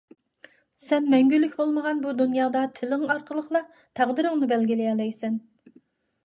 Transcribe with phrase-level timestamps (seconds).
[0.85, 3.63] سەن مەڭگۈلۈك بولمىغان بۇ دۇنيادا تىلىڭ ئارقىلىقلا
[4.01, 5.39] تەقدىرىڭنى بەلگىلىيەلەيسەن.